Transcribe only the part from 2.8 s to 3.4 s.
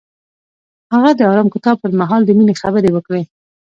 وکړې.